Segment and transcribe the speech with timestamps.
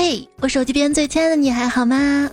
[0.00, 2.30] 嘿，我手机边最亲爱的你还好吗？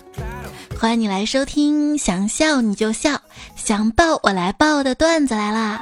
[0.80, 3.20] 欢迎你来收听，想笑你就笑，
[3.56, 5.82] 想爆我来爆的段子来啦！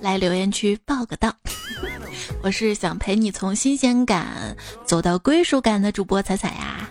[0.00, 1.32] 来留言区报个到。
[2.42, 4.26] 我是想陪你从新鲜感
[4.84, 6.90] 走到归属感的主播彩彩呀。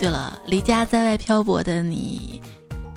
[0.00, 2.42] 对了，离家在外漂泊的你，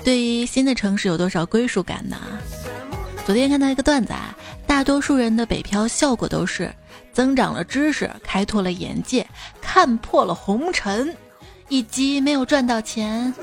[0.04, 2.18] 对于新的城市有多少归属感呢？
[3.24, 6.74] 昨天看到一个段子啊，大多数人的北漂效果都是
[7.12, 9.28] 增长了知识，开拓了眼界，
[9.62, 11.16] 看破了红尘，
[11.68, 13.34] 以及没有赚到钱。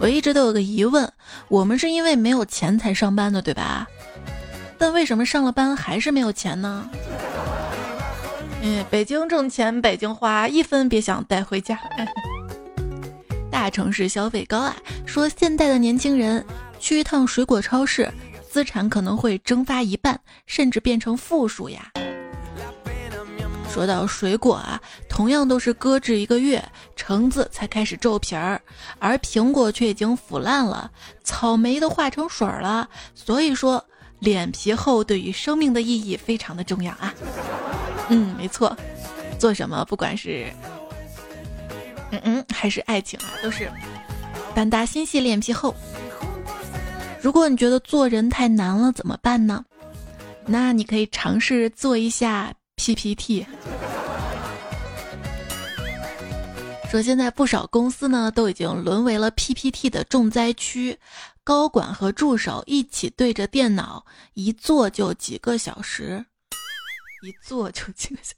[0.00, 1.10] 我一直都有个疑问，
[1.48, 3.86] 我们是因为没有钱才上班的，对吧？
[4.76, 6.90] 但为什么上了班还是没有钱呢？
[8.62, 11.78] 嗯，北京挣钱北京花，一分别想带回家。
[13.50, 14.74] 大城市消费高啊，
[15.06, 16.44] 说现代的年轻人
[16.80, 18.10] 去一趟水果超市，
[18.52, 21.90] 资产可能会蒸发一半，甚至变成负数呀。
[23.72, 24.78] 说到水果啊，
[25.08, 26.62] 同样都是搁置一个月，
[26.94, 28.60] 橙子才开始皱皮儿，
[28.98, 30.90] 而苹果却已经腐烂了，
[31.24, 32.86] 草莓都化成水了。
[33.14, 33.82] 所以说，
[34.18, 37.14] 脸皮厚对于生命的意义非常的重要啊。
[38.10, 38.76] 嗯，没错，
[39.38, 40.52] 做什么不管是
[42.10, 43.72] 嗯嗯还是爱情啊，都是
[44.54, 45.74] 胆大心细脸皮厚。
[47.22, 49.64] 如果你觉得做人太难了，怎么办呢？
[50.44, 52.52] 那你可以尝试做一下。
[52.74, 53.46] PPT
[56.90, 60.98] 说，现在不少公司呢都已经沦为了 PPT 的重灾区，
[61.44, 64.04] 高管和助手一起对着电脑，
[64.34, 66.26] 一坐就几个小时，
[67.22, 68.34] 一坐就几个小。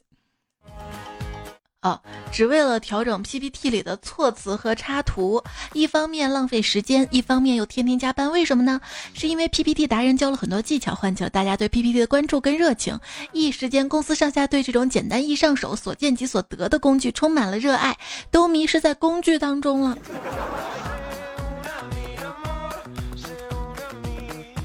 [1.84, 2.00] 哦，
[2.32, 5.42] 只为了调整 PPT 里的措辞和插图，
[5.74, 8.80] 一方面浪费时间，一方面又天天加班，为什么呢？
[9.12, 12.98] 是因为 PPT 达人教了很多技巧，唤起了大家对 PPT 的关注跟热情，
[13.32, 17.94] 一时间公司上下对这种简单易上手、所见即所得的工具充满了热爱，
[18.30, 19.98] 都迷失在工具当中了。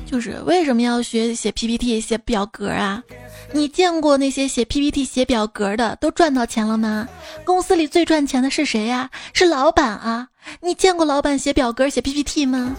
[0.06, 3.03] 就是为什么要学写 PPT、写表格啊？
[3.52, 7.08] 你见过那些写 PPT、写表格的都赚到钱了吗？
[7.44, 9.10] 公司里最赚钱的是谁呀？
[9.34, 10.28] 是老板啊！
[10.62, 12.76] 你见过老板写表格、写 PPT 吗？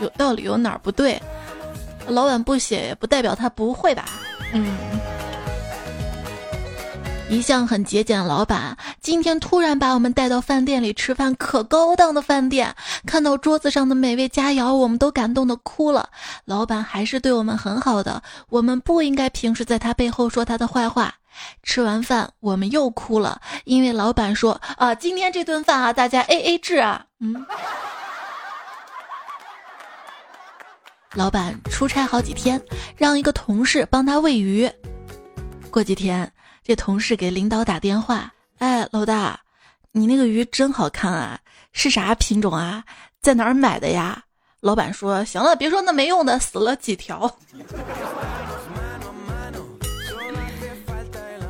[0.00, 1.20] 有道理，有哪儿不对？
[2.06, 4.04] 老板不写，不代表他不会吧？
[4.52, 4.76] 嗯。
[7.28, 12.74] 一向很节俭的老板，今天突然把我们带到饭店里吃饭，可高档的饭店。
[13.04, 16.08] 看到桌子上的美味佳肴，我们都感动的哭了。
[16.44, 21.14] 老板还是对我们很好的，我们不应该平时在他背后说他的坏话。
[21.64, 27.04] 吃完饭，我们又哭了，因为老板说啊，今天这顿饭啊，大家 A A 制啊。
[27.18, 27.44] 嗯。
[31.14, 32.62] 老板出差好几天，
[32.96, 34.70] 让一个同事帮他喂鱼。
[35.70, 36.32] 过几天。
[36.66, 39.38] 这同事给领导打电话，哎，老大，
[39.92, 41.38] 你那个鱼真好看啊，
[41.70, 42.82] 是啥品种啊？
[43.22, 44.24] 在哪儿买的呀？
[44.58, 47.32] 老板说：“行了，别说那没用的，死了几条。”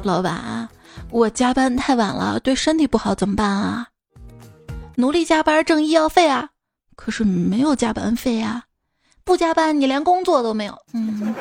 [0.05, 0.69] 老板，
[1.09, 3.89] 我加班太晚了，对身体不好，怎么办啊？
[4.97, 6.51] 努力加班挣医药费啊，
[6.95, 8.65] 可是没有加班费呀，
[9.25, 10.79] 不加班你连工作都没有。
[10.93, 11.35] 嗯，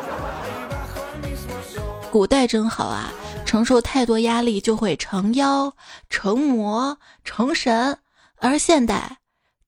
[2.10, 3.12] 古代真好啊。
[3.56, 5.74] 承受太多压力就会成妖、
[6.10, 7.98] 成魔、成神，
[8.42, 9.18] 而现代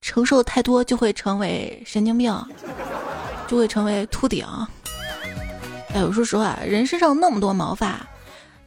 [0.02, 2.38] 承受太多就会成为神经病，
[3.48, 4.46] 就会成为秃顶。
[5.94, 8.06] 哎，我说实话，人身上那么多毛发，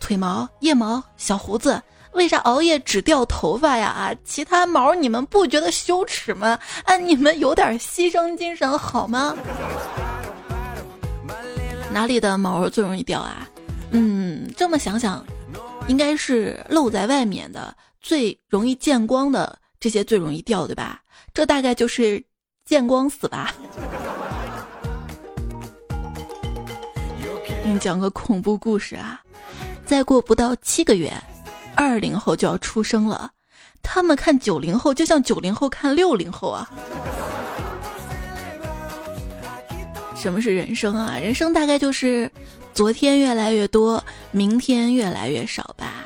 [0.01, 1.83] 腿毛、腋毛、小胡子，
[2.13, 3.89] 为啥熬夜只掉头发呀？
[3.89, 6.59] 啊，其他毛你们不觉得羞耻吗？
[6.85, 9.37] 啊，你们有点牺牲精神好吗？
[11.93, 13.47] 哪里的毛最容易掉啊？
[13.93, 15.25] 嗯，这么想想，
[15.89, 21.03] 应该是露在外面的最容易见光的这些最容易掉，对吧？
[21.35, 22.23] 这大概就是
[22.65, 23.55] 见光死吧。
[27.45, 29.21] 给 你讲个恐怖故事啊！
[29.85, 31.13] 再过不到七个月，
[31.75, 33.31] 二零后就要出生了，
[33.83, 36.71] 他们看九零后就像九零后看六零后啊。
[40.15, 41.19] 什么是人生啊？
[41.19, 42.31] 人生大概就是。
[42.73, 46.05] 昨天越来越多，明天越来越少吧？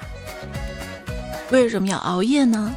[1.51, 2.75] 为什么要熬夜呢？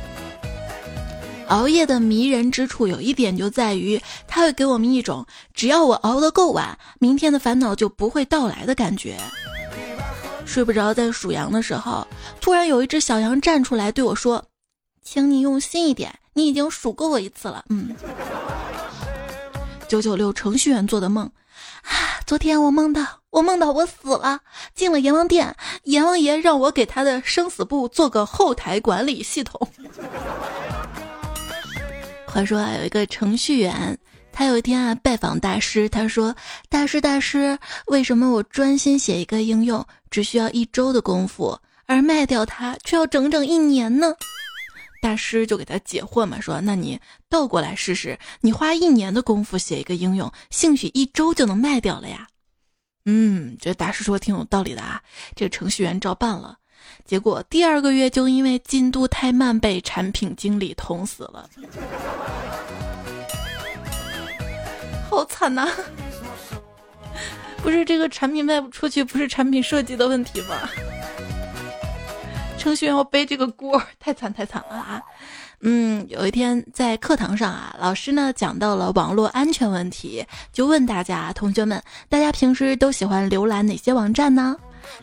[1.47, 9.17] 熬夜的迷人之处有一点就在于，它会给我们一种只要我熬得够晚，明天的烦恼就不会到来的感觉。
[10.45, 12.05] 睡不着，在数羊的时候，
[12.41, 14.43] 突然有一只小羊站出来对我说
[15.01, 17.95] ：“请你用心一点，你已经数过我一次了。”嗯，
[19.87, 21.31] 九九六程序员做的梦。
[21.87, 24.39] 啊， 昨天我梦到我梦到我死了，
[24.75, 29.67] 进了阎王殿，阎王爷让我给他的生死簿做个后台管理系统。
[32.27, 33.97] 话说啊，有一个程序员，
[34.31, 36.35] 他有一天啊拜访大师，他说
[36.69, 37.57] ：“大师大师，
[37.87, 44.13] 为什么我专心写一个应用只需要一周的功夫，而卖掉它却要整整一年呢？”
[44.99, 46.99] 大师就给他解惑嘛，说：“那你
[47.29, 52.27] 倒过来试试，你花一年的功夫写一个应用，兴许一周就能卖掉了呀。”
[53.05, 55.01] 嗯，这大师说挺有道理的啊。
[55.35, 56.57] 这个程序员照办了，
[57.05, 61.49] 结果第二个月就因为进度太慢被产品经理捅死了，
[65.09, 65.69] 好惨呐！
[67.63, 70.69] 不是这个产品卖不出去，不是产品设计的问题吗？
[72.57, 75.01] 程序员要背这个锅， 太惨太惨了啊！
[75.61, 84.57] 嗯，有一天在课堂上啊，老师呢讲到了网络安全问题，就问大家同学们，大家平时都喜欢浏览哪些网站呢？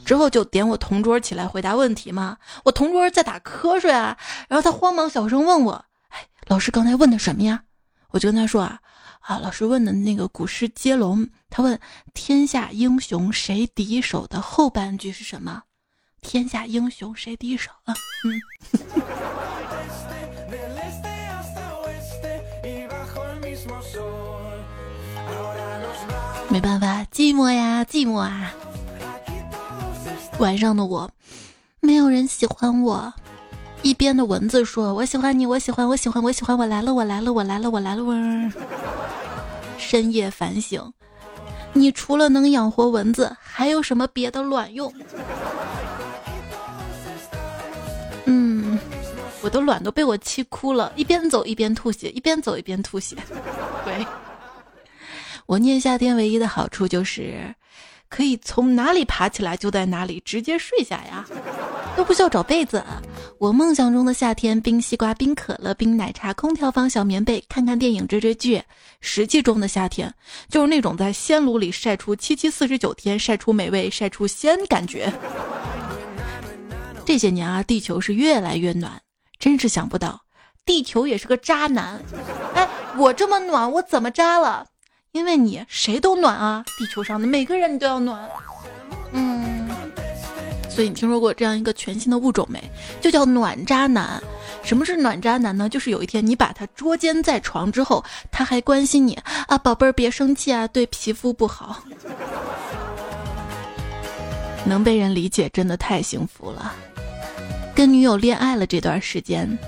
[0.05, 2.37] 之后就点我同桌起来回答问题嘛。
[2.65, 4.17] 我同桌在打瞌睡啊，
[4.49, 7.63] 然后他慌忙小声问我：“哎，老师刚才问的什么呀？”
[8.11, 8.79] 我就跟他说啊
[9.21, 11.79] 啊，老师问的那个古诗接龙，他问
[12.15, 15.63] “天下英雄谁敌手”的后半句是什么？
[16.25, 17.95] 天下英雄谁敌手啊？
[18.25, 18.41] 嗯，
[26.49, 28.51] 没办法，寂寞呀，寂寞啊。
[30.39, 31.09] 晚上的我，
[31.81, 33.13] 没有人喜欢我。
[33.83, 38.53] 一边的蚊子说：“我喜欢你，我喜欢，我喜欢，我喜欢，我来了，我来了，我来了，我来了。”嗡。
[39.77, 40.93] 深夜反省，
[41.75, 44.91] 你除了能养活蚊子，还有什么别的卵用？
[49.43, 53.15] 我的卵都被我气哭了，一边走一边吐血，一边走一边吐血。
[53.85, 54.07] 对，
[55.45, 57.55] 我念夏天唯一的好处就是，
[58.09, 61.27] 可以从哪里爬起来就在哪里直接睡下呀，
[61.95, 62.83] 都不需要找被子。
[63.39, 68.63] 我梦想中的夏天，冰西瓜、冰可乐、冰奶茶、空调房、小棉被，看看电影、追追剧。
[69.03, 70.15] 实际中的夏天，
[70.49, 75.13] 就是那种在鲜炉里晒出七七四十九天，晒出美味，晒出鲜感觉。
[77.05, 79.01] 这些年啊，地球是越来越暖。
[79.39, 80.23] 真是想不到，
[80.65, 82.01] 地球也是个渣男。
[82.55, 82.67] 哎，
[82.97, 84.67] 我这么暖，我怎么渣了？
[85.13, 88.27] 因为你谁都暖啊，地球上的每个人你都要暖。
[89.13, 89.69] 嗯，
[90.71, 92.63] 所以你听说过这样一个全新的物种没？
[93.03, 94.23] 就叫暖渣男。
[94.63, 95.69] 什么是暖渣男呢？
[95.69, 99.13] 就是有一天你把他捉奸在床之后，他还关心你
[99.47, 101.85] 啊，宝贝儿别生气啊，对皮肤不好。
[104.65, 106.75] 能被人理解，真的太幸福了。
[107.75, 109.59] 跟女友恋爱了这段时间，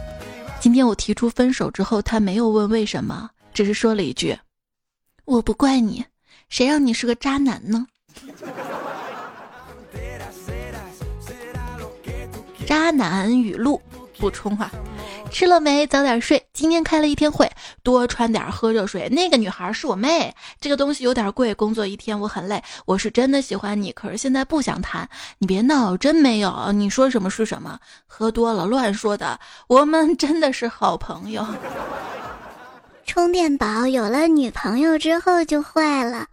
[0.60, 4.36] 今天我提出分手之后，他没有问为什么，只是说了一句
[5.26, 6.04] ：“我不怪你，
[6.48, 7.86] 谁让你是个渣男呢？”
[12.66, 13.80] 渣男语录
[14.18, 14.70] 补充哈。
[15.30, 15.86] 吃了没？
[15.86, 16.42] 早点睡。
[16.52, 17.50] 今天开了一天会，
[17.82, 19.08] 多穿点，喝热水。
[19.08, 20.34] 那个女孩是我妹。
[20.60, 21.52] 这个东西有点贵。
[21.54, 22.62] 工作一天我很累。
[22.84, 25.08] 我是真的喜欢你，可是现在不想谈。
[25.38, 26.70] 你别闹，真没有。
[26.72, 27.78] 你说什么是什么？
[28.06, 29.38] 喝多了乱说的。
[29.68, 31.46] 我们真的是好朋友。
[33.04, 36.26] 充电宝有了女朋友之后就坏了，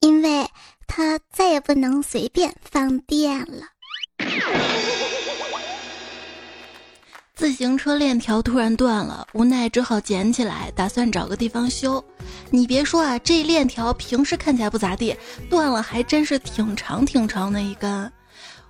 [0.00, 0.48] 因为
[0.86, 3.66] 它再也不能随便放电了。
[7.42, 12.00] 自行车链条突然断了，无奈只好捡起来，打算找个地方修。
[12.50, 15.16] 你别说啊，这链条平时看起来不咋地，
[15.50, 18.12] 断了还真是挺长挺长的一根。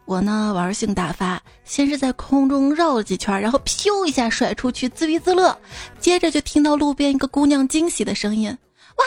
[0.07, 5.55] 我呢玩性大发，先是在空中绕了几圈，然后咻一下甩出去，自娱自乐。
[6.01, 8.57] 接着就听到路边一个姑娘惊喜的声音
[8.97, 9.05] ：“哇，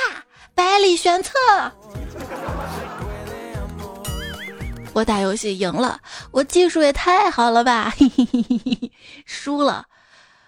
[0.54, 1.32] 百里玄策！”
[4.96, 6.00] 我打游戏赢了，
[6.32, 7.94] 我技术也太好了吧！
[7.98, 8.92] 嘿嘿嘿嘿嘿，
[9.26, 9.86] 输了，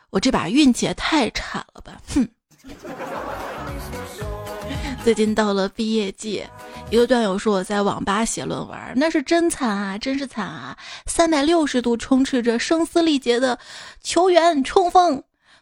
[0.09, 2.01] 我这把运气也太差了吧！
[2.07, 2.25] 哼。
[5.03, 6.45] 最近到了毕业季，
[6.89, 10.77] 一个段友说我在网吧写论文，那是真惨啊，真是惨啊！
[11.07, 13.59] 三百六十度充斥着声嘶力竭的
[14.01, 15.21] 球员冲锋，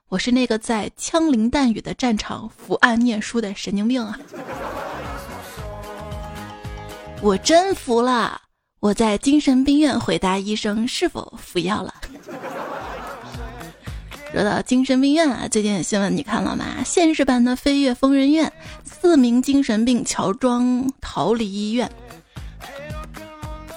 [0.10, 4.20] 我是那个在枪林弹雨的战场伏案念书的神经病啊！
[7.24, 8.44] 我真服了。
[8.80, 11.94] 我在精神病院回答医生是否服药了。
[14.32, 16.84] 说到精神病院啊，最近的新闻你看了吗？
[16.86, 18.48] 现实版的《飞跃疯人院》，
[18.84, 21.90] 四名精神病乔装逃离医院，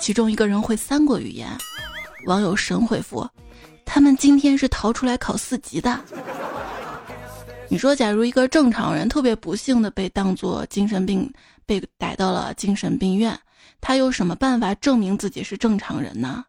[0.01, 1.49] 其中一个人会三国语言。
[2.27, 3.27] 网友神回复：
[3.85, 5.99] 他们今天是逃出来考四级的。
[7.69, 11.33] 你说，假如一个正常人特别不幸的被当作精神病
[11.65, 13.39] 被逮到了精神病院，
[13.81, 16.45] 他有什么办法证明自己是正常人呢？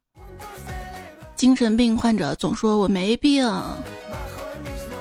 [1.36, 3.50] 精神病患者总说我没病，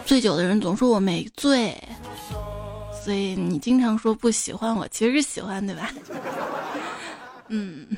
[0.06, 1.76] 醉酒的人总说我没醉，
[3.04, 5.90] 所以你经常说不喜欢我，其实是喜欢，对吧？
[7.48, 7.88] 嗯，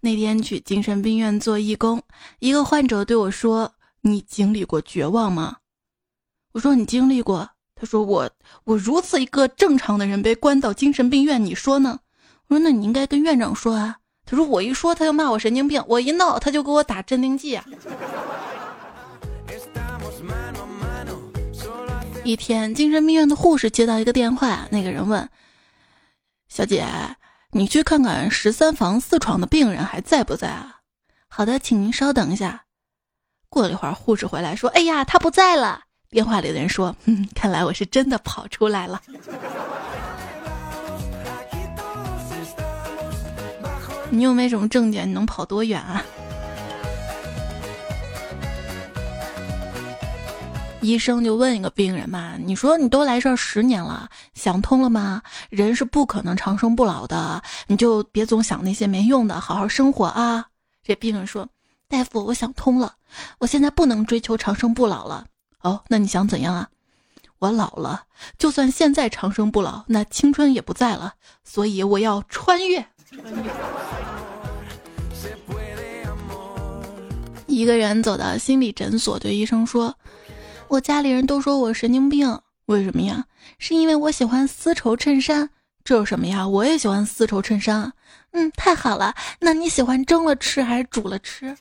[0.00, 2.02] 那天去精神病院做义工，
[2.40, 5.56] 一个患者对我说：“你经历过绝望吗？”
[6.52, 8.30] 我说你经历过，他说我
[8.64, 11.98] 我如此一个正常的人被关到精神病院，你说呢？
[12.48, 13.96] 我说那你应该跟院长说啊。
[14.26, 17.64] 他说我一说他就骂我神经病，我一闹他就给我打镇定剂啊。
[22.24, 25.28] 一天，精神病院的护士接到一个电话，那个人问
[26.48, 26.86] ：“小姐，
[27.50, 30.76] 你去看看十三房四床的病人还在不在啊？”
[31.28, 32.64] 好的，请您稍等一下。
[33.50, 39.02] 过了一会儿，护士回来说：“哎呀，他不在了。”电话里的人说：“嗯，看来我是真的跑出来了。
[44.14, 46.02] 你又没什么证件，你能跑多远啊？”
[50.80, 55.22] 医生就问一个病人嘛：“你说你都来这十年了，想通了吗？
[55.48, 60.46] 人是不可能长生不老的，你就别总想那些没用的，好好生活啊。”
[60.84, 61.48] 这病人说
[61.88, 62.96] ：“大夫，我想通了，
[63.38, 65.26] 我现在不能追求长生不老了。”
[65.62, 66.68] 哦，那你想怎样啊？
[67.38, 68.04] 我老了，
[68.36, 72.86] 就算现在长生不老，那青春也不在了，所以我要穿越。
[77.46, 79.96] 一个人走到心理诊所，对医生说
[80.68, 83.24] ：“我家里人都说我神经病，为什么呀？
[83.58, 85.50] 是因为我喜欢丝绸衬衫。
[85.84, 86.48] 这有什么呀？
[86.48, 87.92] 我也喜欢丝绸衬衫。
[88.32, 89.14] 嗯，太好了。
[89.38, 91.56] 那你喜欢蒸了吃还是煮了吃？”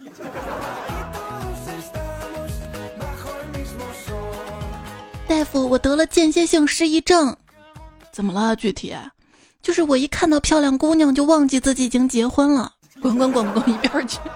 [5.27, 7.35] 大夫，我得了间歇性失忆症，
[8.11, 8.55] 怎么了？
[8.55, 8.95] 具体
[9.63, 12.73] 就是我一看到漂亮姑娘就忘记自己已经结婚了。
[13.01, 14.19] 滚滚滚滚一边去！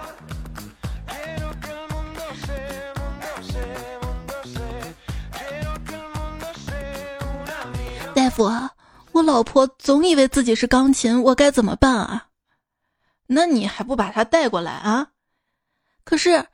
[8.14, 8.50] 大夫，
[9.12, 12.26] 我老婆总以为自己是钢琴，我该怎么办啊？
[13.26, 15.08] 那你还不把她带过来啊？
[16.04, 16.46] 可是，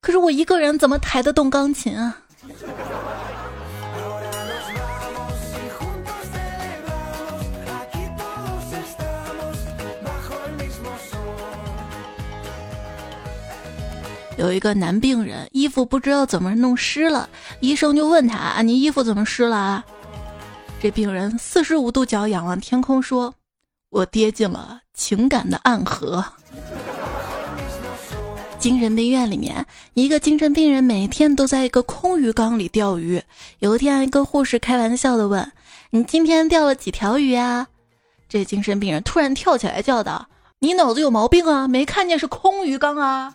[0.00, 2.18] 可是我一个人怎么抬得动钢琴啊？
[14.36, 17.28] 有一个男病人衣服不知道怎么弄湿了，
[17.60, 19.84] 医生就问他：“啊，你衣服怎么湿了？”啊？”
[20.80, 23.34] 这病人四十五度角仰望天空说
[23.88, 26.24] ：“我跌进了情感的暗河。”
[28.58, 29.64] 精神病院里面，
[29.94, 33.22] 一个精神病人每天都在一个空鱼缸里钓鱼。
[33.60, 35.52] 有一天，一个护士开玩笑的问
[35.90, 37.68] ：“你今天钓了几条鱼啊？”
[38.28, 40.26] 这精神病人突然跳起来叫道。
[40.58, 41.68] 你脑子有毛病啊！
[41.68, 43.34] 没看见是空鱼缸啊！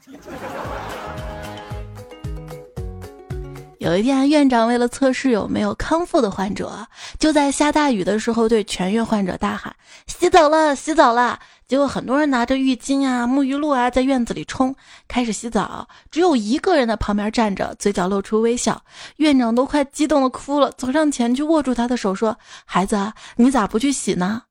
[3.78, 6.88] 有一天，院长为了测试有没有康复的患者，
[7.20, 9.76] 就在下大雨的时候对全院患者大喊
[10.08, 14.76] ：“洗澡了，洗澡了！”结果很多人拿着浴巾啊、沐浴露啊，在院子里冲，
[15.08, 15.88] 开始洗澡。
[16.10, 18.82] 只有一个人在旁边站着，嘴角露出微笑。
[19.18, 22.36] 院长都快激动的哭了，走上前去握住他的手说
[22.66, 24.42] ：“孩子，你咋不去洗呢？”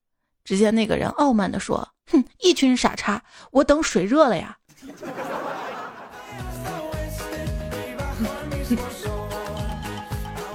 [0.44, 1.88] 只见那个人傲慢地说。
[2.11, 3.23] 哼，一群傻叉！
[3.50, 4.57] 我等水热了呀。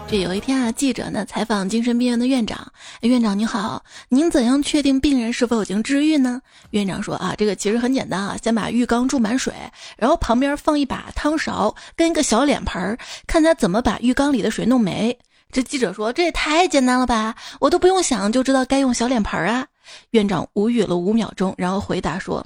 [0.07, 2.71] 这有一天啊，记者呢采访精神病院的院长。
[3.01, 6.39] 院长你好，您怎样确定病人是否已经治愈呢？
[6.69, 9.53] 院长说啊，这个其实很简单啊，先把浴缸注满水，
[9.97, 15.17] 然后旁边放一把汤勺跟一个小脸盆儿，看他怎么把浴缸里的水弄没。
[15.51, 17.35] 这记者说：“这也太简单了吧！
[17.59, 19.65] 我都不用想就知道该用小脸盆儿啊。”
[20.11, 22.45] 院长无语了五秒钟，然后回答说：“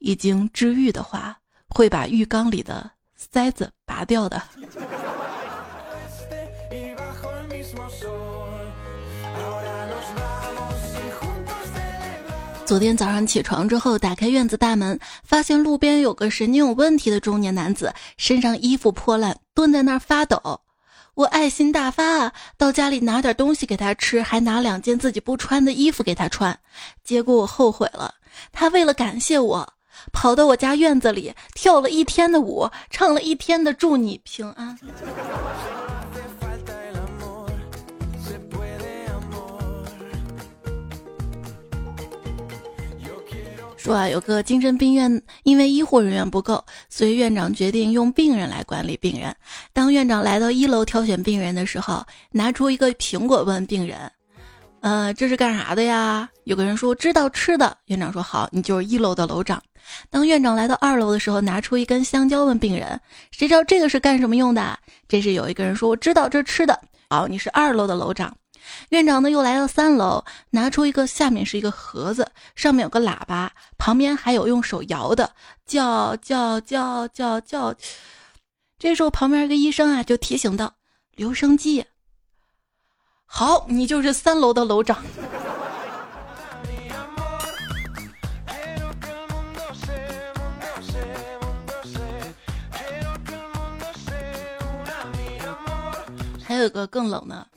[0.00, 1.38] 已经治愈的话，
[1.68, 4.42] 会把浴缸里的塞子拔掉的。”
[12.64, 20.60] 昨天早上起床之后，打开院子大门，发现路边有个神经有问题的中年男子，身上衣服破烂，蹲在那儿发抖。
[21.14, 26.58] 我爱心大发啊，到家里拿点东西给他吃，还拿两件自己不穿的衣服给他穿。
[27.04, 28.14] 结果我后悔了，
[28.50, 29.74] 他为了感谢我，
[30.10, 34.78] 跑到我家院子里跳了一天的舞，唱了一天的祝你平安。
[43.82, 49.34] 说啊，有个精神病院因为医护人员不够，所以院长决定用病人来管理病人。
[49.72, 53.98] 当院长来到一楼挑选病人的时候，拿出一个苹果问病人
[54.82, 59.60] ：“呃，这是干啥的呀？”有个人说：“知道吃的。”院长说：“好，你就是一楼的楼长。”
[60.10, 63.00] 当院长来到二楼的时候，拿出一根香蕉问病人
[63.34, 68.32] ：“谁知道这个是干什么用的？”这时有一个人说：“我知道，这是吃的。”好，你是二楼的楼长。
[68.90, 75.34] 院长呢，又来到三楼，拿出一个，下面是一个盒子，上面有个喇叭，旁边还有用手摇的，
[75.66, 77.74] 叫叫叫叫叫。
[78.78, 80.74] 这时候旁边一个医生啊，就提醒道
[81.14, 81.86] ：“留声机。”
[83.24, 85.02] 好，你就是三楼的楼长。
[96.44, 97.48] 还有个更冷的。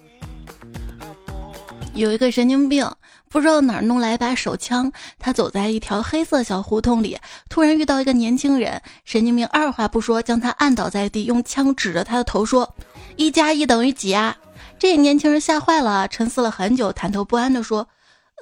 [1.95, 2.85] 有一个神经病，
[3.29, 4.91] 不知道哪儿弄来一把手枪。
[5.17, 7.17] 他走在一条黑色小胡同里，
[7.49, 8.81] 突然遇到一个年轻人。
[9.05, 12.75] 神经病二话不说，将他按倒在地，用枪指着他的头说
[13.15, 14.35] ：“一加一等于几啊？”
[14.77, 17.87] 这年轻人吓坏了，沉思了很久，忐忑不安地说：“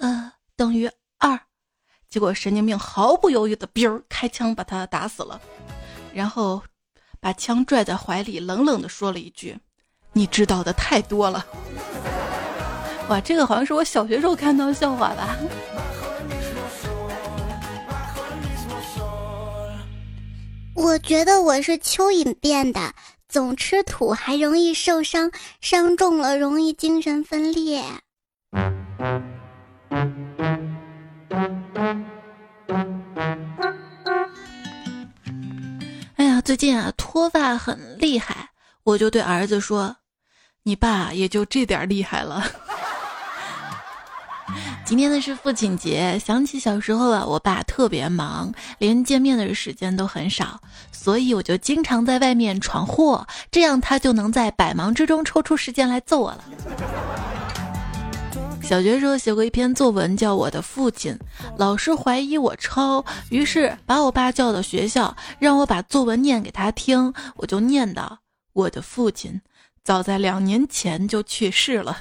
[0.02, 1.40] 呃，等于二。”
[2.10, 5.40] 结果神经病毫不犹豫的“哔儿”开枪把他打死了，
[6.12, 6.64] 然后
[7.20, 9.60] 把枪拽在怀里，冷冷地说了一句
[10.14, 11.46] ：“你知道的太多了。”
[13.10, 15.38] 哇，这个好像是我小学时候看到的笑话吧？
[20.76, 22.94] 我觉得我是蚯蚓变的，
[23.28, 25.32] 总吃土还容易受伤，
[25.62, 27.84] 伤重了容易精神分裂。
[36.16, 38.50] 哎呀，最近啊脱发很厉害，
[38.84, 39.98] 我就对儿子说
[40.64, 42.44] ：“你爸也就这点厉害了。”
[44.86, 50.60] 今天呢是父亲节，想起小时候啊，我爸特别忙，连见面的时间都很少，
[50.92, 56.44] 所以我就经常在外面闯祸，这样他就能在百忙之中抽出时间来揍我了。
[58.62, 61.14] 小学时候写过一篇作文，叫《我的父亲》，
[61.58, 68.20] 老师怀疑我抄，于是把我爸叫到学校，让我把作文念给他听，我就念道
[68.54, 69.42] ：“我的父亲
[69.84, 71.98] 早在两年前就去世了。”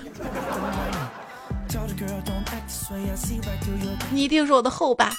[4.11, 5.11] 你一定是我的后爸，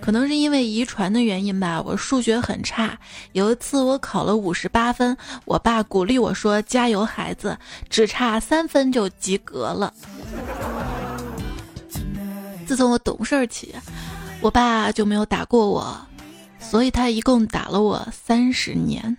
[0.00, 1.82] 可能是因为遗传的原因吧。
[1.84, 2.98] 我数学很差，
[3.32, 7.58] 有一次我考了五十八分，我爸鼓励我说：“加油，孩子，
[7.90, 9.92] 只差三分就及格了。”
[12.66, 13.74] 自从我懂事起，
[14.40, 15.94] 我爸就没有打过我，
[16.58, 19.16] 所以他一共打了我三十年。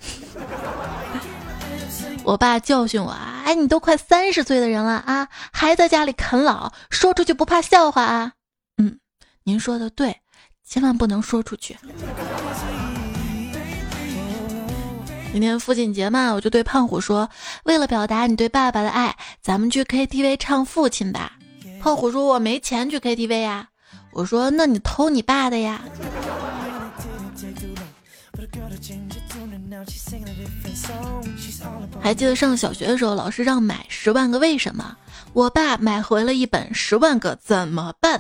[2.25, 8.31] 我爸教训我啊，哎，你都快三十岁的人了啊，还在家里啃老，说出去不怕笑话啊？
[8.77, 8.97] 嗯，
[9.43, 10.21] 您说的对，
[10.67, 11.77] 千万不能说出去。
[15.31, 17.29] 今天父亲节嘛，我就对胖虎说，
[17.65, 21.33] 为了表达你对爸爸的爱，咱们去 KTV 唱《父亲》吧。
[21.79, 23.67] 胖虎说，我没钱去 KTV 呀。
[24.11, 25.81] 我说，那你偷你爸的呀。
[32.06, 34.96] 还记得上小学的时候，老师让买《十万个为什么》，
[35.34, 38.20] 我爸买回了一本《十万个怎么办》。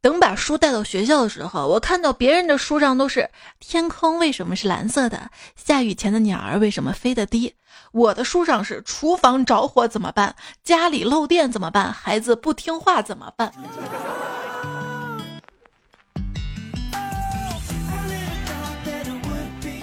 [0.00, 3.28] 等把书带到学校的时候，我看到别人的书上都是
[3.58, 5.28] “天空为什么是蓝色的
[5.58, 7.56] ”，“下雨前的鸟儿为什么飞得低”，
[7.90, 13.52] 我的书上是“厨房着火怎么办”，“家里漏电怎么办”，“孩子不听话怎么办”。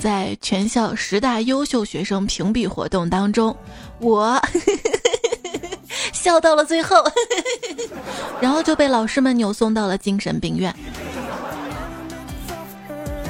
[0.02, 3.56] 在全校十大优秀学生评比活动当中，
[4.00, 4.42] 我
[6.12, 6.96] 笑到了最后，
[8.42, 10.76] 然后就被老师们扭送到了精神病院。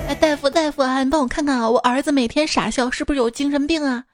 [0.08, 4.06] 哎，大夫大夫啊，你帮我看看啊，我儿子每天傻笑，是不是有精神病啊？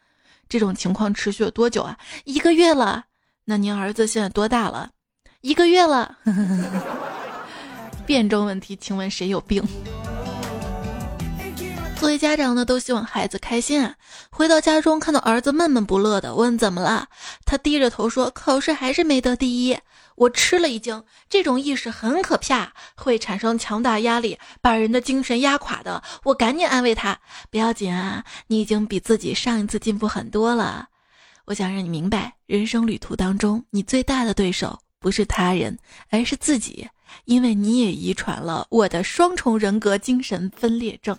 [0.50, 1.96] 这种情况持续了多久啊？
[2.24, 3.04] 一个月了。
[3.46, 4.90] 那您儿子现在多大了？
[5.42, 6.18] 一个月了。
[8.08, 9.64] 辩证问题，请问谁有病？
[12.00, 13.96] 作为家长呢，都希望孩子开心啊。
[14.30, 17.08] 回到家中，看到儿子闷闷不乐的，问怎么了？
[17.44, 19.78] 他低着头说：“考试还是没得第一。”
[20.16, 26.04] 我吃了一惊，这种意识很可怕，会产生强大压力，把人的精神压垮的。
[26.24, 30.90] 我赶紧安慰他：“不要紧啊，你已经比自己上一次进步很多了。”
[31.46, 35.78] 我想让你明白，人生旅途当中，你最大的对手不是他人，
[36.10, 36.88] 而是自己。
[37.26, 41.18] 因为你也遗传了我的双重人格精神分裂症。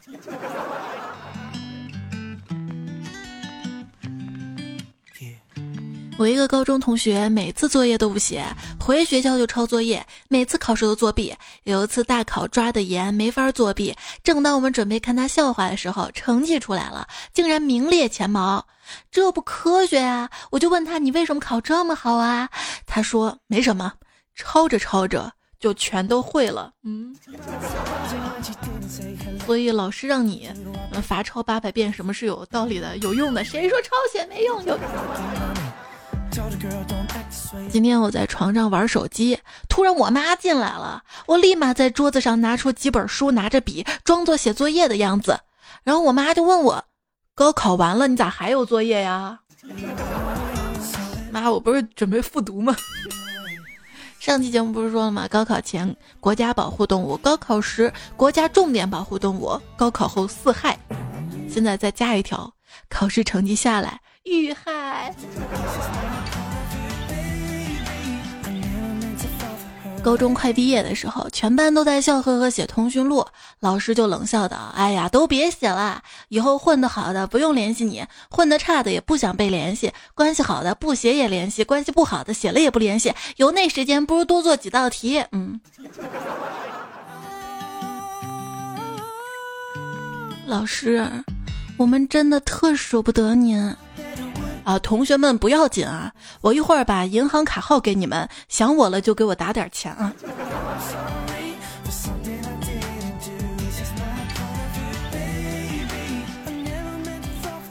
[6.19, 8.45] 我一个高中同学，每次作业都不写，
[8.81, 11.33] 回学校就抄作业，每次考试都作弊。
[11.63, 13.95] 有一次大考抓的严，没法作弊。
[14.25, 18.67] 正当我们准备看他笑话的时候，成绩出来了，竟然名列前茅，
[19.13, 20.29] 这不科学啊！
[20.51, 22.51] 我就问他：“你为什么考这么好啊？”
[22.85, 23.93] 他说：“没什么，
[24.35, 27.15] 抄着抄着就全都会了。”嗯。
[29.47, 30.51] 所以老师让你
[31.03, 33.45] 罚抄八百遍，什么是有道理的、有用的？
[33.45, 34.65] 谁说抄写没用？
[34.65, 34.79] 有。
[37.69, 45.39] 今天我在床上玩手机，突然我妈进来了，我立马在桌子上拿出几本书，拿着笔，装作写作业的样子。
[45.83, 46.85] 然后我妈就问我
[47.35, 49.41] ：“高考完了，你咋还有作业呀？”
[51.33, 52.77] 妈，我不是准备复读吗？
[54.19, 55.29] 上期节目不是说了吗？
[55.29, 60.79] 高考前国家保护动物，高考时国家重点保护动物，高考后四害。
[61.49, 62.53] 现在再加一条：
[62.89, 65.15] 考试成绩下来遇害。
[70.03, 73.27] 高中快毕业的时候，全班都在笑呵呵写通讯录，
[73.61, 83.13] 老师就冷笑道：“哎呀，都别写了，以后混得好的不用联系你，混得差的也不想被联系，关系好的不写也联系，关系不好的写了也不联系。
[83.37, 85.61] 有那时间，不如多做几道题。”嗯，
[90.47, 91.07] 老师，
[91.77, 93.77] 我们真的特舍不得您。
[94.69, 100.13] 啊，同学们不要紧啊，我一会儿把银行卡号给你们，想我了就给我打点钱啊。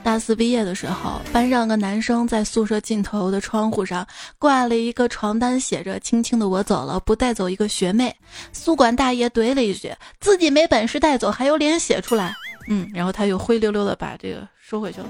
[0.03, 4.07] 大四毕业的时候，班上个男生在宿舍尽头的窗户上
[4.39, 8.15] 挂了一个床单，写着“轻轻的我走了，不带走一个学妹”。
[8.51, 12.33] 宿管大爷怼了一句：“自己没本事带走，还有脸写出来？”
[12.69, 15.07] 嗯，然后他又灰溜溜的把这个收回去了。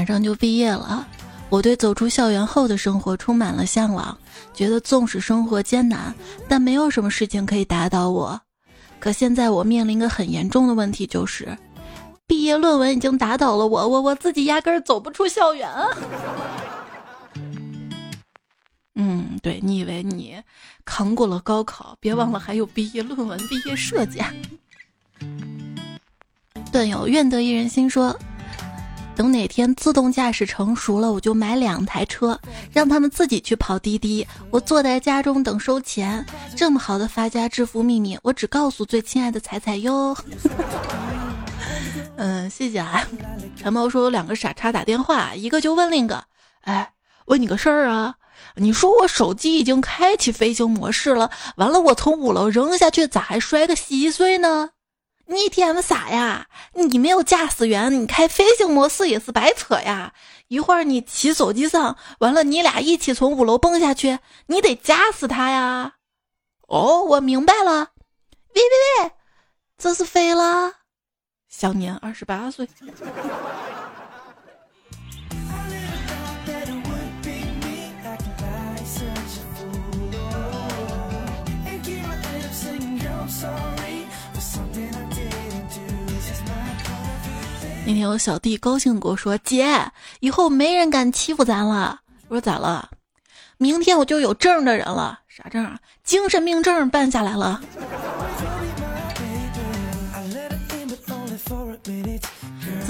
[0.00, 1.06] 马上就毕业了，
[1.50, 4.16] 我对走出校园后的生活充满了向往，
[4.54, 6.14] 觉得纵使生活艰难，
[6.48, 8.40] 但没有什么事情可以打倒我。
[8.98, 11.54] 可现在我面临个很严重的问题，就是
[12.26, 15.88] 毕业论文已经打倒了我，我我自己压根儿走不出校园啊。
[18.96, 20.42] 嗯，对你以为你
[20.86, 24.18] 扛过了高考，别忘了还有毕业论文、毕业设计。
[26.72, 28.18] 段友愿得一人心说。
[29.20, 32.40] 等哪天自动驾驶成熟了，我就买两台车，
[32.72, 36.24] 让他们自己去跑滴滴，我坐在家中等收钱。
[36.56, 40.16] 这么好的发家致富秘密，我只告诉最亲爱的彩彩哟。
[42.16, 43.06] 嗯，谢谢啊。
[43.54, 46.24] 陈猫说有两个傻叉打电话，一个就问另一个
[46.64, 46.90] ：“哎，
[47.26, 48.14] 问你个事儿啊，
[48.54, 54.70] 你说我手机已经开启飞行模式了，完了我从五楼扔下去，咋还摔个稀碎呢？”
[55.30, 56.48] 你天么傻呀！
[56.72, 60.12] 你没有驾驶员，你开飞行模式也是白扯呀！
[60.48, 65.92] 一会儿你骑手机上，完了你俩一起从五楼蹦下去，你得夹死他呀！
[66.66, 67.90] 哦，我明白了。
[68.56, 69.12] 喂喂喂，
[69.78, 70.72] 这是飞了，
[71.48, 72.68] 享年二十八岁。
[87.90, 89.66] 那天我小弟高兴跟我说：“姐，
[90.20, 91.98] 以后没人敢欺负咱了。”
[92.30, 92.88] 我说：“咋了？
[93.58, 95.18] 明天我就有证的人了。
[95.26, 95.76] 啥证啊？
[96.04, 97.60] 精神病证办下来了。”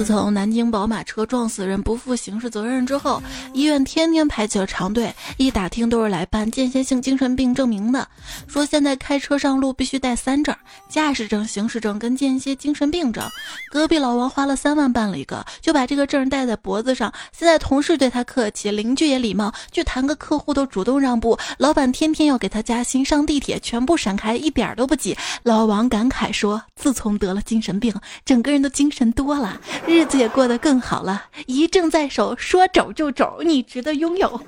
[0.00, 8.08] 自从南京宝马车撞死人不负刑事责任之后，医院天天排起了长队，一打听都是来办间歇性精神病证明的。
[8.46, 10.56] 说现在开车上路必须带三证：
[10.88, 13.22] 驾驶证、行驶证跟间歇精神病证。
[13.70, 17.12] 隔壁老王花了三万办了一个，就把这个证戴在脖子上。
[17.30, 21.38] 现在同事对他客气，邻居也礼貌，去谈个客户都主动让步。
[21.58, 25.14] 老板天天要给他加薪，上地铁全部闪开，一点都不挤。
[25.42, 29.60] 老王感慨说：“自从得了精神病，整个人都精神多了。”
[29.90, 34.40] 日子也过得更好了，一证在手，说走就走，你值得拥有。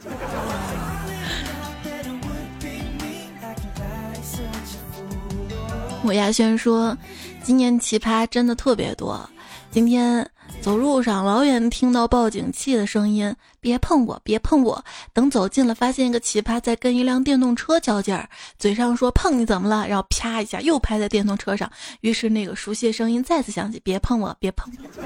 [6.04, 6.96] 我亚轩说，
[7.42, 9.28] 今年奇葩真的特别多，
[9.72, 10.24] 今天。
[10.62, 14.84] 走路上老远听到报警器的声音，别碰我，别碰我。
[15.12, 18.28] 等走近了，发现一个奇葩在跟一辆电动车较劲儿，
[18.60, 21.68] 嘴上说碰你怎么了，然后啪一下又拍在电动车上。
[22.02, 25.02] 于是那个熟悉的声音再次响起，别碰我，别碰我。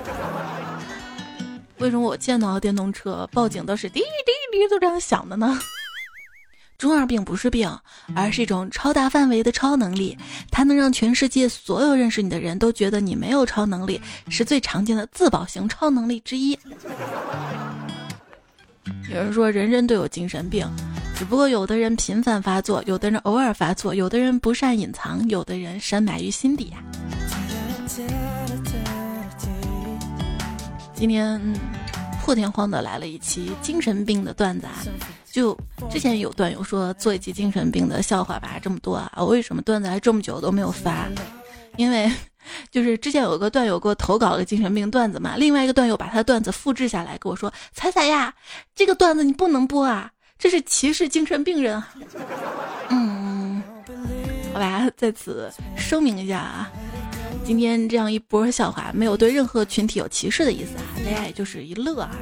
[1.78, 4.06] 为什么我见到的电动车报警都是滴滴
[4.52, 5.58] 滴都这样响的呢？
[6.78, 7.70] 中二病不是病，
[8.14, 10.16] 而是一种超大范围的超能力，
[10.50, 16.58] 它能让全世界所有认识你的人都觉得你没有超能力，是最常见的自保型超能力之一。
[19.10, 20.68] 有人说人人都有精神病，
[21.16, 26.78] 只不过有的人频繁发作，有的人偶尔发作，有的人不善隐藏，有的人深埋于心底呀。
[30.94, 31.40] 今天
[32.22, 34.84] 破天荒的来了一期精神病的段子啊！
[35.36, 35.54] 就
[35.90, 39.12] 之前有段友说做一期精神病的笑话吧，这么多啊！
[39.18, 41.06] 我为什么段子还这么久都没有发？
[41.76, 42.10] 因为
[42.72, 48.32] 就是之前有个段友给我投稿了精神病段子嘛，另外一个段友把他段子复制下来跟我说：“彩彩呀，
[48.74, 51.82] 这个段子你不能播啊，这是歧视精神病人。
[52.88, 53.62] ”嗯，
[54.54, 56.72] 好吧，在此声明一下啊。
[57.44, 62.16] 今天这样一波笑话，没有对任何群体有歧视的意思啊，大家也就是一乐啊。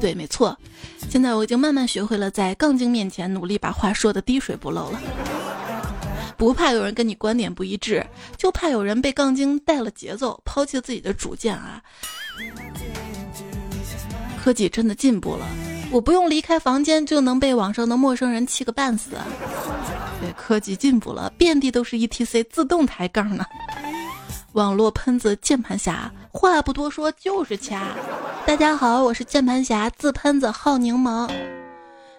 [0.00, 0.56] 对，没错，
[1.08, 5.00] 现在我已经慢慢学会了在杠精面前努力把话说的滴水不漏了。
[6.36, 8.04] 不怕有人跟你观点不一致，
[8.36, 11.82] 就怕有人被杠精带了节奏，抛弃自己的主见啊。
[14.44, 15.46] 科技真的进步了，
[15.90, 19.12] 我不用离开房间就能被网上的陌生人气个半死。
[20.20, 23.44] 对，科技进步了，遍地都是 ETC 自动抬杠呢。
[24.52, 27.88] 网络喷子键盘侠，话不多说就是掐。
[28.46, 31.28] 大家好，我是键盘侠自喷子好柠檬。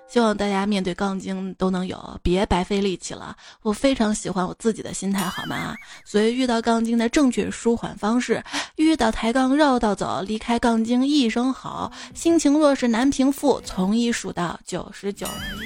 [0.10, 3.34] 希望大家面对杠精都能有，别白费力气了。
[3.62, 5.74] 我非常喜欢我自己的心态，好吗？
[6.04, 8.44] 所以遇到杠精的正确舒缓方式，
[8.76, 11.90] 遇到抬杠绕道走，离开杠精一声好。
[12.14, 15.26] 心情若是难平复，从一数到九十九，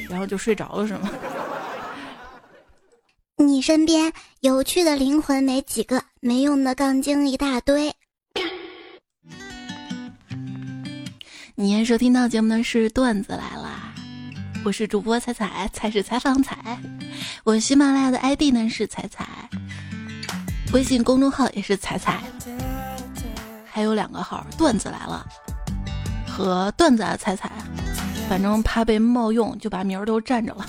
[0.10, 1.10] 然后就睡着了，是吗？
[3.38, 7.92] 你身边有趣的灵魂没几个，没用的杠精一大堆。
[11.62, 13.94] 你收听到节目的是段子来啦，
[14.66, 16.58] 我是主播彩彩，彩是采访彩。
[17.44, 19.28] 我喜马拉雅的 ID 呢是彩彩，
[20.74, 22.24] 微信公众号也是彩彩，
[23.72, 25.24] 还有两个号段子来了
[26.28, 27.52] 和段子啊彩彩，
[28.28, 30.66] 反正怕被冒用，就把名儿都占着了。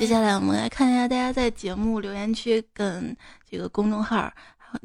[0.00, 3.14] 接下来我们来看一下大家在节目留言区跟
[3.50, 4.32] 这个公众号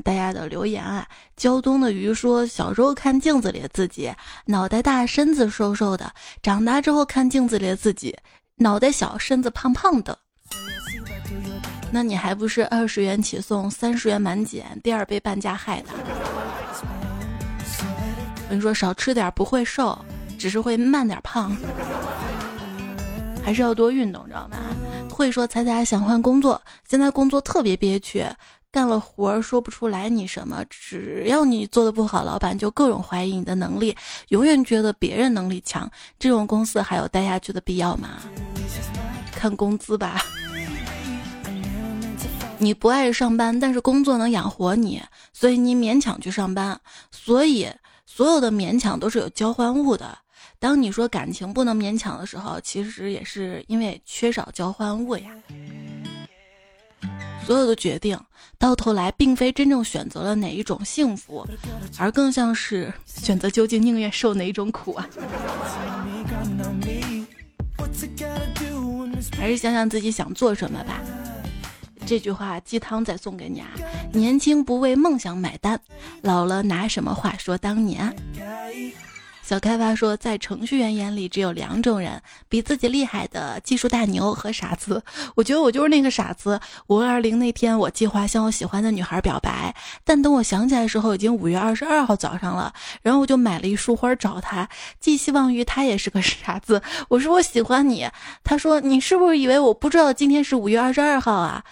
[0.03, 1.07] 大家的留言啊。
[1.35, 4.13] 胶东的鱼说，小时候看镜子里的自己，
[4.45, 6.05] 脑袋大，身子瘦瘦的；
[6.41, 8.17] 长大之后看镜子里的自己，
[8.55, 10.17] 脑袋小，身子胖胖的。
[11.91, 15.89] 那你还不是二十元起送，三十元满减，第二杯半价害的？
[18.43, 19.97] 我跟你说，少吃点不会瘦，
[20.37, 21.55] 只是会慢点胖。
[23.43, 24.57] 还是要多运动，知道吗？
[25.09, 28.25] 会说彩彩想换工作，现在工作特别憋屈，
[28.71, 33.95] 干了活儿说不出来你什么，只要你做的不好，老板就各种怀疑你的能力，
[34.27, 35.89] 永远觉得别人能力强。
[36.19, 38.19] 这种公司还有待下去的必要吗？
[39.31, 40.21] 看工资吧。
[42.59, 45.01] 你不爱上班，但是工作能养活你，
[45.33, 46.79] 所以你勉强去上班。
[47.09, 47.67] 所以
[48.05, 50.15] 所有的勉强都是有交换物的。
[50.59, 55.31] 当你说感情不能勉强的时候，其实也是因为缺少交换物呀。
[57.49, 58.15] 所有的决定
[58.59, 61.43] 到头来，并非真正选择了哪一种幸福，
[61.97, 65.09] 而更像是选择究竟宁愿受哪一种苦啊。
[69.35, 71.01] 还是想想自己想做什么吧。
[72.05, 73.71] 这句话鸡汤再送给你啊！
[74.13, 75.81] 年轻不为梦想买单，
[76.21, 78.15] 老了拿什么话说当年？
[79.49, 85.01] 小开发说，在程序员眼里只有两种人：比自己厉害的技术大牛和傻子。
[85.33, 86.61] 我觉得我就是那个傻子。
[86.85, 92.71] 五二零那天，我计划向我喜欢的女孩表白，但等我想起来的时候，已经五月二十二号早上了。
[93.01, 96.83] 然后我就买了一束花找她，寄希望于她也是个傻子。
[97.07, 98.07] 我说我喜欢你，
[98.43, 101.63] 他说你是不是以为我不知道今天是五月二十二号啊？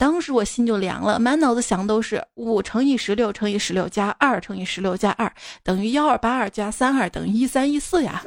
[0.00, 5.30] 当时我心就凉了，满脑子想都是五乘以十六乘以十六加二乘以十六加二
[5.62, 8.24] 等于幺二八二加三二等于一三一四呀。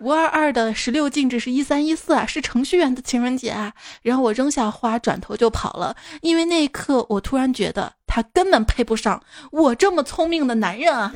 [0.00, 3.72] 五二二的十六进制是一三一四啊，是程序员的情人节啊。
[4.02, 11.14] 然后我扔下花，转头就跑了，因为那一刻我突然觉得他根本配不上我这么聪明的男人啊。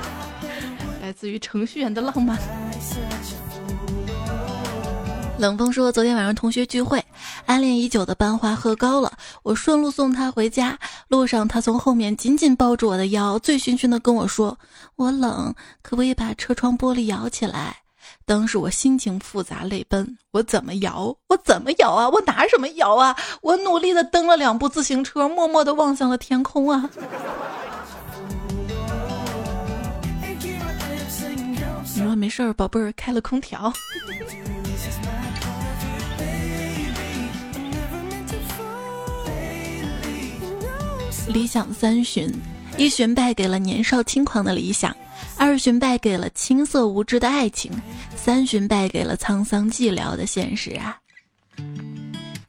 [1.00, 2.36] 来自于程序员的浪漫。
[5.38, 7.04] 冷风说：“昨天晚上同学聚会，
[7.46, 9.12] 暗恋已久的班花喝高了，
[9.44, 10.76] 我顺路送她回家。
[11.06, 14.58] 路上，她从后面紧紧抱住我的腰，醉醺醺的跟我说
[14.96, 17.76] ：‘我冷，可不可以把车窗玻璃摇起来？’
[18.26, 20.18] 当时我心情复杂，泪奔。
[20.32, 21.16] 我怎么摇？
[21.28, 22.08] 我怎么摇啊？
[22.08, 23.16] 我拿什么摇啊？
[23.40, 26.90] 我努力的蹬了两步自行车，默默的望向了天空啊。
[31.94, 33.72] ”你说没事儿，宝贝儿，开了空调。
[41.28, 42.32] 理想三旬，
[42.78, 44.94] 一旬败给了年少轻狂的理想，
[45.36, 47.70] 二旬败给了青涩无知的爱情，
[48.16, 50.98] 三旬败给了沧桑寂寥的现实啊！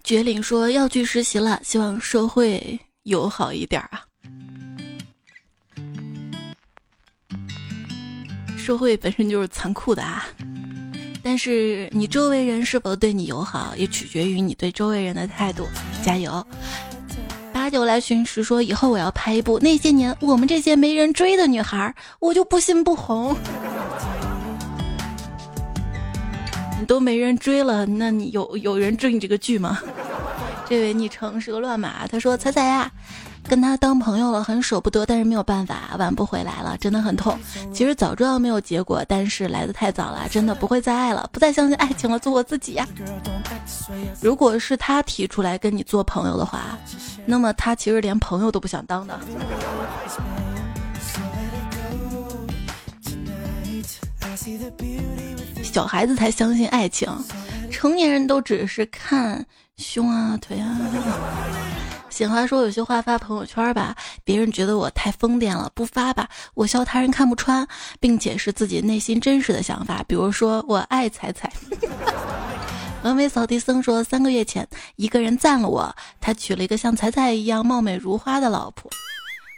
[0.04, 4.02] 绝岭说要去实习了，希望社会友好一点啊！
[8.58, 10.26] 社会本身就是残酷的啊，
[11.22, 15.68] 但是你周围人是否对你友好，也取决于你对周围人的态度。
[16.02, 16.46] 加油！
[17.52, 23.36] 八九来寻时说，以后我要拍一部那些年我们这些没人追的女孩，我就不信不红。
[26.80, 29.80] 你都没人追了，那你有有人追你这个剧吗？
[30.70, 32.92] 这位昵称是个乱码，他说：“彩彩呀。”
[33.48, 37.36] 跟他当朋友了，很舍不得，但是没有办法，挽不回来了，真的很痛。
[37.74, 42.88] 其实早知道没有结果，但是来的太早了，真的不会再爱了，不再相信爱情了，做我自己呀。
[44.22, 46.78] 如果是他提出来跟你做朋友的话，
[47.26, 49.20] 那么他其实连朋友都不想当的。
[55.64, 57.10] 小孩子才相信爱情，
[57.72, 59.44] 成年人都只是看
[59.80, 60.78] 胸啊腿啊。
[62.10, 67.66] 闲话说，有些话发朋友圈吧，别人觉得我太疯癫了；不发吧，我笑他人看不穿，
[68.00, 70.04] 并且是自己内心真实的想法。
[70.06, 71.50] 比如说，我爱彩彩。
[73.04, 78.92] 完美扫地僧说，三个月前，一个人赞了我，他娶了一个像彩彩一样貌美如花的老婆。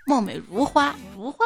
[0.06, 1.46] 貌美如花，如花。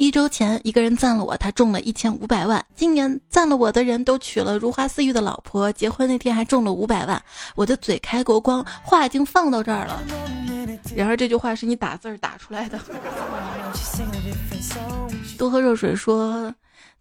[0.00, 2.64] 一周前，一个人赞了我，他中了一千五百万。
[2.74, 7.22] 今年赞了我的人都娶了如花似玉的老婆，结婚那天还中了五百万。
[7.54, 10.02] 我的嘴开过光，话已经放到这儿了。
[10.96, 12.80] 然而这句话是你打字儿打出来的。
[15.36, 16.50] 多喝热水说，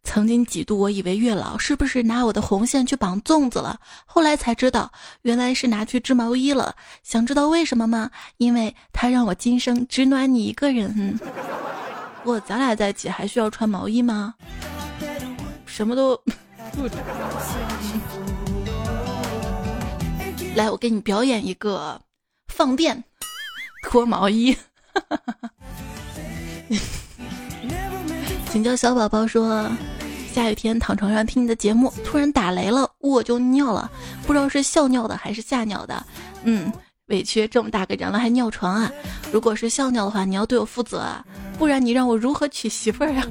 [0.03, 6.75] 曾经几度我以为月老是不是拿我的红线去绑粽子了，后来才知道原来是拿去织毛衣了。
[7.03, 8.11] 想知道为什么吗？
[8.35, 11.17] 因为他让我今生只暖你一个人。
[12.23, 14.33] 不，咱俩在一起还需要穿毛衣吗？
[15.65, 16.13] 什么都
[20.55, 21.99] 来，我给你表演一个
[22.53, 23.03] 放电
[23.83, 24.55] 脱毛衣。
[28.51, 29.69] 请教小宝宝说，
[30.33, 33.89] 下雨天躺床上听你的节目，突然打雷了，我就尿了，
[34.27, 36.05] 不知道是笑尿的还是吓尿的。
[36.43, 36.71] 嗯。
[37.09, 38.91] 委屈这么大个人了还尿床啊！
[39.31, 41.23] 如果是笑尿的话，你要对我负责啊，
[41.57, 43.27] 不然你让我如何娶媳妇儿啊？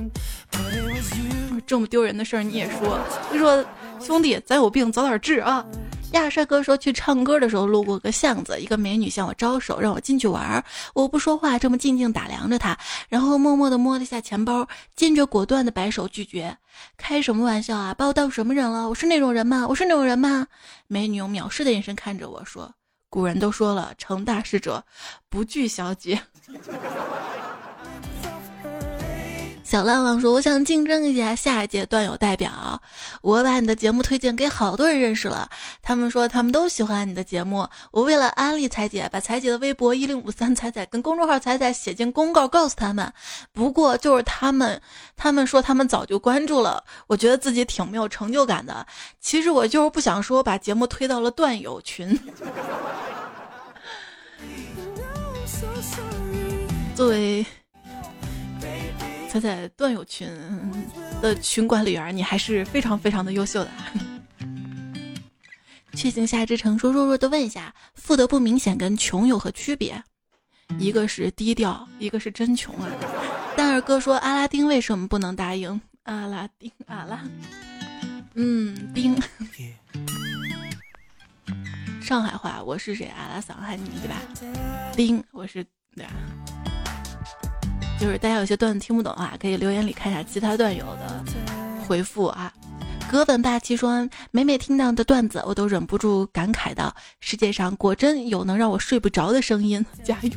[1.67, 2.99] 这么丢人的事儿你也说？
[3.31, 3.65] 你说
[4.01, 5.65] 兄弟，咱有病早点治啊！
[6.13, 10.65] 亚帅哥说去唱歌的时候路过个巷子，一个美女向我招手，让我进去玩儿。
[10.95, 12.77] 我不说话，这么静静打量着她，
[13.11, 16.57] 然后默默地摸了一下钱包，坚决果断地摆手拒绝。
[16.97, 17.93] 开什么玩笑啊！
[17.93, 18.89] 把我当什么人了？
[18.89, 19.67] 我是那种人吗？
[19.69, 20.47] 我是那种人吗？
[20.87, 22.73] 美女用藐视的眼神看着我说。
[23.11, 24.85] 古人都说了，成大事者
[25.29, 26.23] 不惧小姐。
[29.69, 32.81] 小浪浪说：“我想竞争一下下一届段友代表，
[33.21, 35.51] 我把你的节目推荐给好多人认识了，
[35.83, 37.69] 他们说他们都喜欢你的节目。
[37.91, 43.13] 我为了安利彩姐，把彩姐的微博一零五三彩彩跟公众号彩彩写进公告，告诉他们。
[43.53, 44.81] 不过就是他们，
[45.19, 48.87] 他们说他们早就关注了，我觉得自己挺没有成就感的。
[49.21, 52.19] 其实我就是不想说，把节目推到了段友群。
[56.97, 57.45] 作为。”
[59.29, 60.27] 彩彩段友群
[61.21, 63.71] 的群管理员，你还是非常非常的优秀的。
[65.95, 70.03] 确信夏之城说弱弱的问一下，富得不明显跟穷有何区别？
[70.79, 72.89] 一个是低调，一个是真穷啊。
[73.57, 75.81] 但二哥说阿拉丁为什么不能答应？
[76.05, 77.23] 阿拉丁阿拉，
[78.35, 79.15] 嗯，丁。
[82.01, 83.07] 上海话，我是谁？
[83.09, 84.17] 阿拉桑喊你对吧？
[84.95, 85.65] 丁，我是
[85.95, 86.13] 对啊。
[88.01, 91.25] 就是大家有些段子听不懂啊，可以留言里看一下其他段友的
[91.87, 92.53] 回复啊。
[93.11, 99.85] 格本霸气说，每每听到的段子，我都忍不住感慨道：世界上果真有能让我睡不着的声音。
[100.05, 100.31] 加油！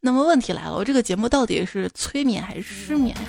[0.00, 3.22] 那么问题来了，我这个节目到底是催眠还是失眠呀？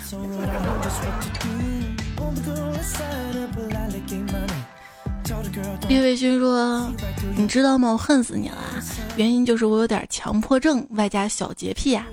[5.89, 6.91] 叶卫勋说
[7.37, 7.91] ：“你知道吗？
[7.93, 8.57] 我恨死你了，
[9.15, 12.05] 原因就是我有点强迫症，外加小洁癖啊。”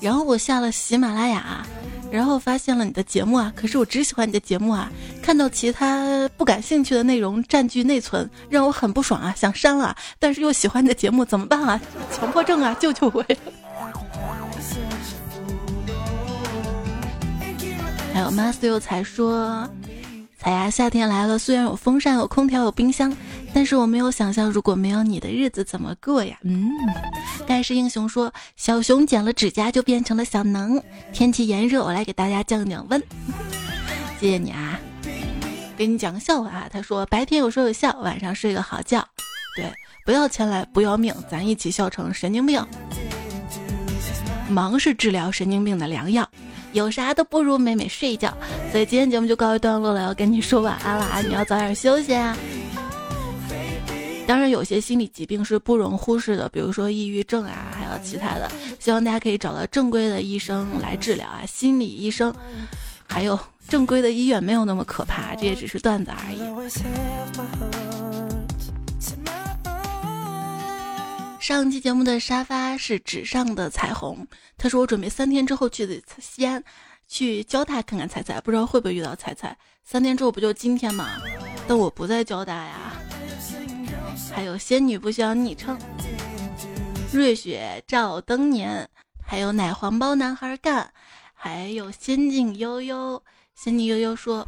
[0.00, 1.66] 然后我下了喜马拉雅，
[2.10, 4.90] 然后发现了你的节目啊，可是我只喜欢你的节目啊，
[5.20, 11.80] 看到其他不感兴趣的内容占据内存，让我很不爽啊，想删了，但是又喜欢你的节目，怎么办啊？
[12.12, 13.24] 强迫症啊，救救我！
[18.14, 19.68] 还有 Matthew 才说
[20.38, 23.16] ：“彩呀，夏天来了，虽然有风扇、有空调、有冰箱，
[23.54, 26.70] 但是我没有想象如果没有你的日子怎么过呀。”嗯，
[27.46, 30.82] 盖世英雄说：“小熊剪了指甲就变成了小能。”
[31.12, 33.02] 天气炎热，我来给大家降降温。
[34.20, 34.78] 谢谢你啊，
[35.76, 36.68] 给你讲个笑话啊。
[36.70, 39.06] 他说：“白天有说有笑，晚上睡个好觉。”
[39.56, 39.72] 对，
[40.04, 42.64] 不要钱来不要命，咱一起笑成神经病。
[44.48, 46.28] 忙是治疗神经病的良药，
[46.72, 48.32] 有啥都不如美美睡一觉。
[48.70, 52.36] 所以今天节目就告一段落了，要跟你说晚安了啊，你要早点休息啊。
[54.28, 58.46] 当然，有些心理疾病是不容忽视的，比如说抑郁症啊，还有其他的。
[58.78, 62.30] 希望大家可以找到正规的医生来治疗啊，心理医生，
[63.06, 66.40] 还有正规的医院没有那么可怕，这也只是段子而已。
[71.40, 74.26] 上期节目的沙发是纸上的彩虹。
[74.58, 76.62] 他说我准备三天之后去的西安，
[77.08, 79.56] 去交大看看彩彩，不知道会不会遇到彩彩。
[79.84, 81.08] 三天之后不就今天吗？
[81.66, 82.92] 但我不在交大呀。
[84.34, 85.78] 还有仙女不需要昵称，
[87.12, 88.88] 瑞雪照灯年，
[89.24, 90.92] 还有奶黄包男孩干，
[91.34, 93.22] 还有仙境悠悠。
[93.54, 94.46] 仙境悠悠说。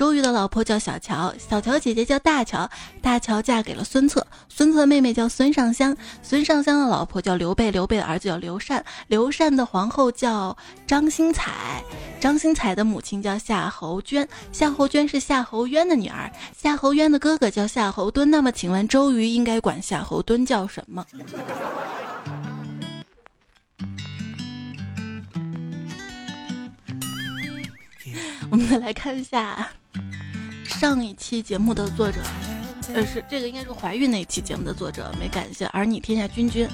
[0.00, 2.66] 周瑜的老婆叫小乔，小乔姐姐叫大乔，
[3.02, 11.84] 大乔嫁给了孙策，孙策的妹妹叫孙尚香，孙尚香的老婆叫刘备，刘备的儿子叫刘禅，刘禅的皇后叫张星彩，
[12.18, 18.24] 张星彩的母亲叫夏侯娟，夏侯娟是夏侯渊的女儿，夏侯渊的哥哥叫夏侯惇。
[18.24, 21.04] 那么，请问周瑜应该管夏侯惇叫什么？
[28.50, 29.68] 我们来看一下。
[30.80, 32.22] 上一期节目的作者，
[32.94, 35.66] 呃，是这个应该是怀孕那期节目的作者，没感谢。
[35.74, 36.66] 而你天下君君，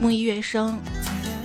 [0.00, 0.76] 木易月生，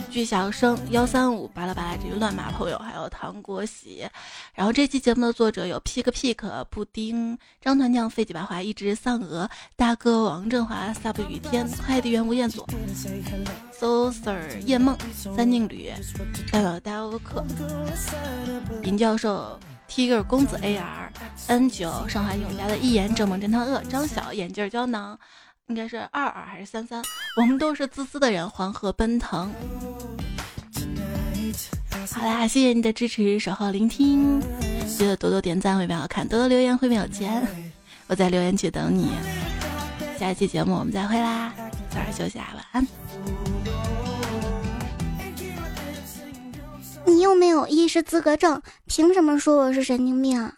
[0.10, 4.04] 巨小生幺三五巴拉巴拉这个乱码朋友，还有唐国喜。
[4.56, 12.66] 然后这期节目的作者有 pick pick 布丁、张团将、费几白花、一只丧鹅、大哥王振华、sub 雨天、快递员吴彦祖、
[13.72, 15.92] so sir 叶梦、三静旅、
[16.52, 17.46] 代表大欧克、
[18.86, 19.60] 尹教授。
[19.92, 21.10] Tiger 公子 AR
[21.48, 25.20] N 九上海永嘉的一言，正梦侦探恶张小眼镜胶囊，
[25.68, 27.04] 应该是二二还是三三？
[27.36, 29.52] 我们都是自私的人，黄河奔腾。
[32.10, 34.40] 好啦，谢谢你的支持，守候聆听，
[34.88, 37.46] 记得多多点赞会变好看，多多留言会变有钱。
[38.08, 39.10] 我在留言区等你，
[40.18, 41.54] 下一期节目我们再会啦，
[41.90, 44.11] 早点休息啊，晚安。
[47.06, 50.54] 你又没有医师资格证，凭什么说我是神经病啊？